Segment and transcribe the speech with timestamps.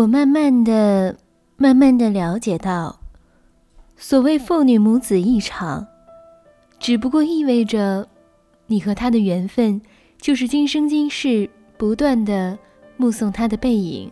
[0.00, 1.14] 我慢慢的、
[1.58, 3.00] 慢慢的了解到，
[3.98, 5.86] 所谓父女母子一场，
[6.78, 8.08] 只不过意味着，
[8.66, 9.82] 你和他的缘分，
[10.16, 12.58] 就是今生今世不断的
[12.96, 14.10] 目送他的背影，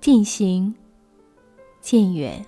[0.00, 0.74] 渐行
[1.82, 2.42] 渐远。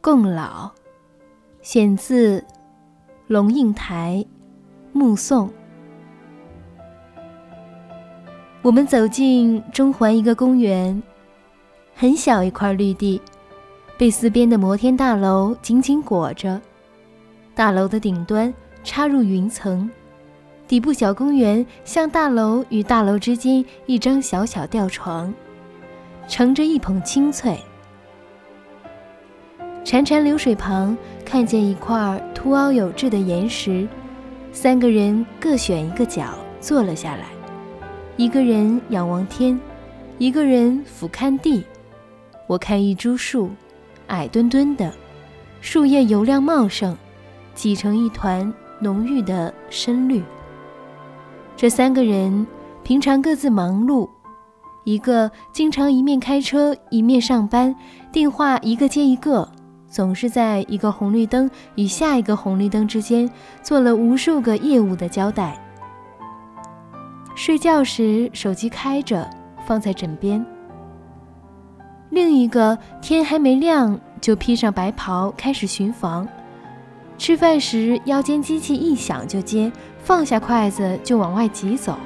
[0.00, 0.70] 共老，
[1.60, 2.42] 选自
[3.26, 4.24] 龙应台
[4.98, 5.48] 《目送》。
[8.62, 11.02] 我们走进中环一个公园，
[11.96, 13.20] 很小一块绿地，
[13.98, 16.60] 被四边的摩天大楼紧紧裹着。
[17.56, 18.54] 大楼的顶端
[18.84, 19.90] 插入云层，
[20.68, 25.34] 底部小公园像大楼与大楼之间一张小小吊床，
[26.28, 27.58] 盛着一捧清脆。
[29.84, 33.88] 潺潺流水旁，看见一块凸凹有致的岩石，
[34.52, 36.26] 三个人各选一个角
[36.60, 37.31] 坐了下来。
[38.18, 39.58] 一个人仰望天，
[40.18, 41.64] 一个人俯瞰地。
[42.46, 43.48] 我看一株树，
[44.08, 44.92] 矮墩墩的，
[45.62, 46.94] 树叶油亮茂盛，
[47.54, 50.22] 挤成一团浓郁的深绿。
[51.56, 52.46] 这三个人
[52.84, 54.06] 平常各自忙碌，
[54.84, 57.74] 一个经常一面开车一面上班，
[58.12, 59.50] 电话一个接一个，
[59.88, 63.28] 总是在一个红绿灯与下一个红绿灯之间
[63.62, 65.58] 做了无数个业务的交代。
[67.34, 69.28] 睡觉时，手机开着，
[69.66, 70.44] 放在枕边。
[72.10, 76.28] 另一个天还没亮，就披上白袍开始巡房。
[77.16, 81.96] 吃饭时，腰间机器一响就接，放下筷子就往外挤走。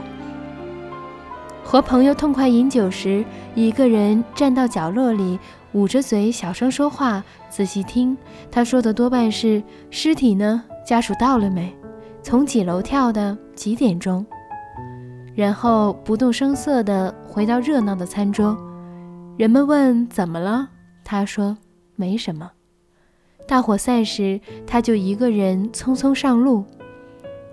[1.65, 3.25] 和朋友痛快饮酒时，
[3.57, 5.39] 一个人站到角落里，
[5.73, 8.17] 捂着嘴小声说话，仔细听。
[8.49, 9.61] 他说的多半是
[9.91, 10.63] ：“尸体呢？
[10.87, 11.75] 家属到了没？
[12.23, 13.37] 从几楼跳的？
[13.57, 14.25] 几点钟？”
[15.37, 18.57] 然后不动声色地回到热闹的餐桌，
[19.37, 20.71] 人们问怎么了，
[21.05, 21.59] 他说
[21.95, 22.51] 没什么。
[23.47, 26.65] 大伙散时，他就一个人匆匆上路，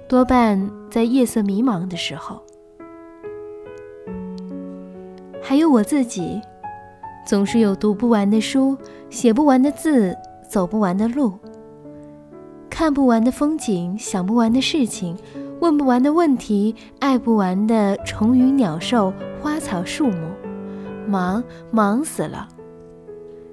[0.08, 2.42] 多半在夜色迷茫的时候。
[5.42, 6.42] 还有我自己，
[7.28, 8.78] 总是有读不完的书，
[9.10, 10.16] 写不完的字，
[10.50, 11.38] 走不完的路，
[12.70, 15.18] 看不完的风景，想不完的事情。
[15.60, 20.28] 问不完的问题，爱不完的虫鱼鸟兽、花草树木，
[21.08, 21.42] 忙
[21.72, 22.48] 忙死了。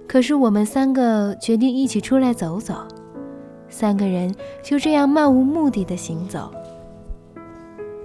[0.09, 2.75] 可是我们三个决定一起出来走走，
[3.69, 6.51] 三个人就这样漫无目的的行走，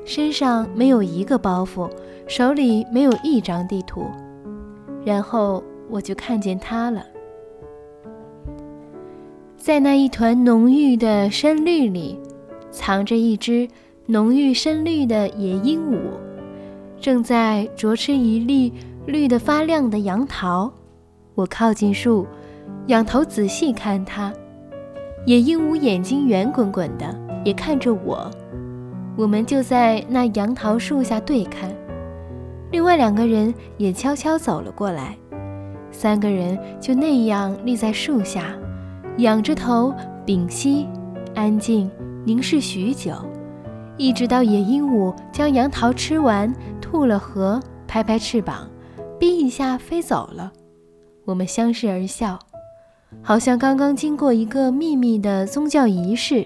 [0.06, 1.90] 身上没有一个包袱，
[2.28, 4.06] 手里没有一张地图，
[5.04, 7.04] 然后我就看见他了，
[9.58, 12.20] 在那一团浓郁的深绿里，
[12.70, 13.68] 藏着一只。
[14.08, 15.98] 浓郁深绿的野鹦鹉，
[17.02, 18.72] 正在啄吃一粒
[19.08, 20.72] 绿得发亮的杨桃。
[21.34, 22.28] 我靠近树，
[22.86, 24.32] 仰头仔细看它。
[25.26, 28.30] 野鹦鹉眼睛圆滚滚的，也看着我。
[29.18, 31.76] 我们就在那杨桃树下对看。
[32.72, 35.18] 另外两个人也悄悄走了过来。
[35.90, 38.54] 三个人就那样立在树下，
[39.18, 39.92] 仰着头，
[40.28, 40.86] 屏息，
[41.34, 41.90] 安静
[42.24, 43.14] 凝视许久。
[43.98, 48.70] 一直到野鹦鹉将杨桃吃完，吐了核，拍拍翅膀，
[49.20, 50.52] 哔一下飞走了。
[51.24, 52.38] 我们相视而笑，
[53.22, 56.46] 好像刚刚经过一个秘密的宗教仪式，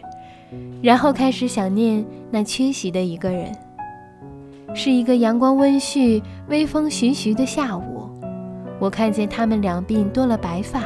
[0.82, 3.52] 然后开始想念那缺席的一个人。
[4.76, 8.08] 是一个阳光温煦、微风徐徐的下午，
[8.80, 10.84] 我看见他们两鬓多了白发，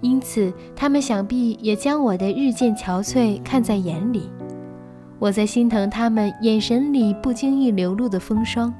[0.00, 4.30] 因此他们想必也将我的日渐憔悴看在眼里。
[5.24, 8.70] 我在心疼他们眼神里不经意流露的风霜，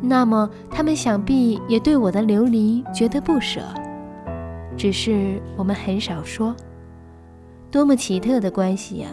[0.00, 3.62] 那么他们想必也对我的流离觉得不舍，
[4.76, 6.54] 只是我们很少说。
[7.68, 9.08] 多么奇特的关系呀！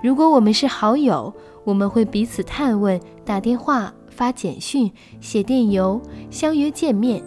[0.00, 1.34] 如果我们是好友，
[1.64, 4.88] 我们会彼此探问，打电话、发简讯、
[5.20, 6.00] 写电邮，
[6.30, 7.20] 相约见面，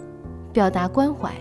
[0.54, 1.32] 表达关怀；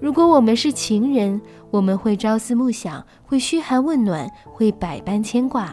[0.00, 5.72] 如果我们是情人，我们会朝思暮想，会嘘寒问暖，会百般牵挂。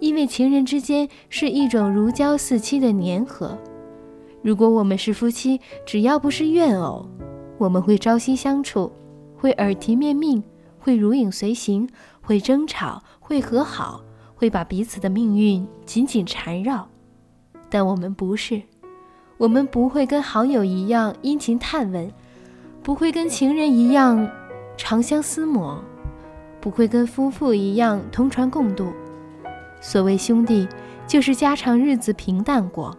[0.00, 3.58] 因为情人之间是一种如胶似漆的粘合。
[4.42, 7.08] 如果我们是夫妻，只要不是怨偶，
[7.56, 8.92] 我们会朝夕相处，
[9.36, 10.42] 会耳提面命，
[10.78, 11.88] 会如影随形，
[12.20, 14.02] 会争吵，会和好，
[14.34, 16.88] 会把彼此的命运紧紧缠绕。
[17.70, 18.60] 但我们不是，
[19.38, 22.12] 我们不会跟好友一样殷勤探问，
[22.82, 24.28] 不会跟情人一样
[24.76, 25.82] 长相厮磨，
[26.60, 28.92] 不会跟夫妇一样同船共度。
[29.84, 30.66] 所谓兄弟，
[31.06, 32.96] 就是家常日子平淡过，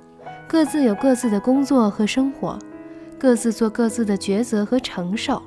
[0.47, 2.59] 各自有各自的工作和生活，
[3.17, 5.41] 各自做各自的抉择和承受。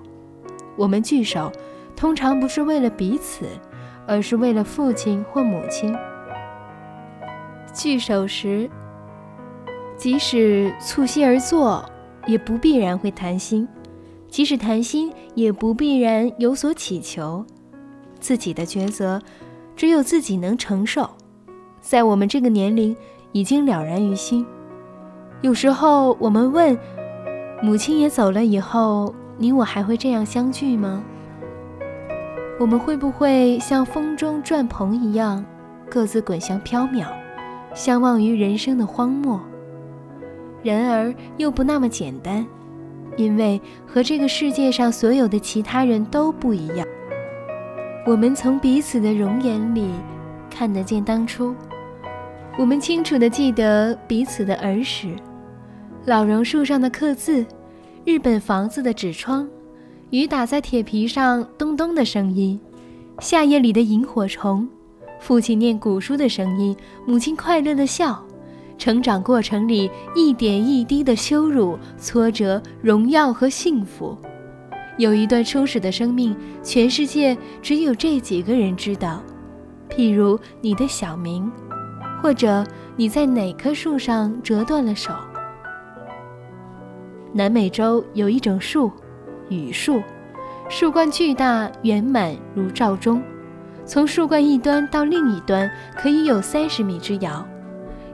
[0.76, 1.50] 我们聚首，
[1.94, 3.46] 通常不是为了彼此，
[4.05, 5.94] 而是为了父亲或母亲。
[7.73, 8.69] 聚首时，
[9.96, 11.88] 即使促膝而坐，
[12.26, 13.64] 也不必然会谈心；
[14.29, 17.46] 即使谈心，也不必然有所祈求。
[18.19, 19.23] 自己的抉择，
[19.76, 21.08] 只有自己能承受。
[21.81, 22.97] 在我们这个年龄，
[23.33, 24.45] 已经了然于心。
[25.41, 26.79] 有时候我们问：
[27.63, 31.03] 母亲也走了以后，你我还会这样相聚吗？
[32.59, 35.45] 我们会不会像风中转蓬一样，
[35.89, 37.07] 各自滚向缥缈，
[37.73, 39.41] 相忘于人生的荒漠？
[40.63, 42.45] 然而又不那么简单，
[43.17, 46.85] 因为和这个世界上所有的其他人都不一样。
[48.05, 49.89] 我们从彼此的容颜里
[50.50, 51.55] 看得见当初，
[52.59, 55.15] 我们清楚地记得彼此的儿时，
[56.06, 57.47] 老榕树上的刻字，
[58.05, 59.49] 日本房子的纸窗，
[60.11, 62.59] 雨打在铁皮上咚咚的声音，
[63.21, 64.69] 夏夜里的萤火虫，
[65.21, 68.25] 父亲念古书的声音，母亲快乐的笑，
[68.77, 74.17] 成长过程里一点一滴的羞辱、挫折、荣耀和幸福。
[74.97, 79.23] 有一段初始的生命，全世界只有这几个人知道。
[79.88, 81.50] 譬如你的小名，
[82.23, 82.64] 或者
[82.96, 85.12] 你在哪棵树上折断了手。
[87.32, 88.90] 南美洲有一种树，
[89.49, 90.02] 榆树，
[90.69, 93.23] 树冠巨大圆满如罩钟，
[93.85, 97.46] 从树冠一端到另一端可以有三十米之遥。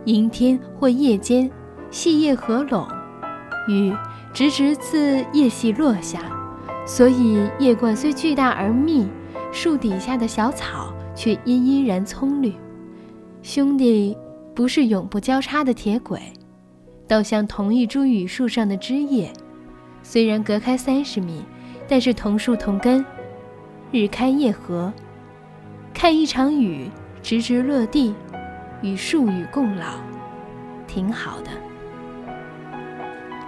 [0.05, 1.51] 阴天或夜间，
[1.91, 2.87] 细叶合拢，
[3.69, 3.93] 雨
[4.33, 6.21] 直直自叶隙落下。
[6.87, 9.09] 所以叶冠虽巨大而密，
[9.51, 12.53] 树底下的小草却依依然葱绿。
[13.43, 14.17] 兄弟
[14.55, 16.21] 不是永不交叉的铁轨，
[17.07, 19.33] 倒像同一株榆树上的枝叶，
[20.03, 21.43] 虽然隔开三十米，
[21.87, 23.05] 但是同树同根，
[23.93, 24.93] 日开夜合。
[25.93, 26.91] 看一场雨
[27.23, 28.15] 直直落地，
[28.83, 29.95] 与树与共老，
[30.87, 31.51] 挺好的。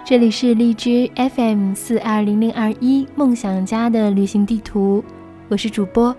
[0.05, 5.03] 这里是荔枝 FM 四二零零二一梦想家的旅行地图，
[5.49, 6.15] 我是主播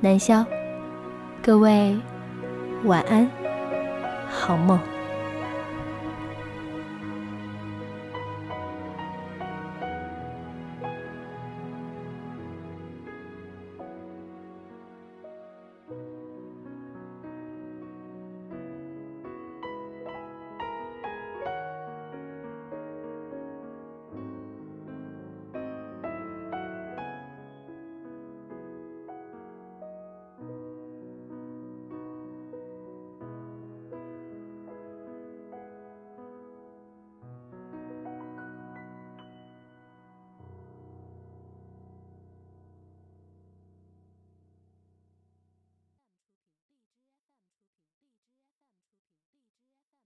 [0.00, 0.46] 南潇，
[1.44, 1.98] 各位
[2.84, 3.28] 晚安，
[4.30, 4.78] 好梦。